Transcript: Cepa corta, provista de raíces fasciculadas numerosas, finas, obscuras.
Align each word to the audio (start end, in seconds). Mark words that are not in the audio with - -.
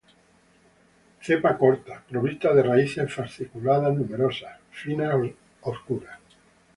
Cepa 1.25 1.51
corta, 1.63 1.95
provista 2.09 2.53
de 2.55 2.63
raíces 2.63 3.13
fasciculadas 3.17 3.93
numerosas, 3.95 4.57
finas, 4.71 5.13
obscuras. 5.61 6.19